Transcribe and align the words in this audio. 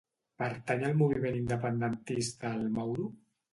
Pertany 0.43 0.85
al 0.87 0.95
moviment 1.01 1.37
independentista 1.43 2.53
el 2.61 2.67
Mauro? 2.81 3.15